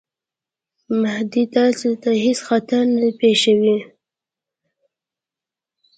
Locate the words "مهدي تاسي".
1.01-1.91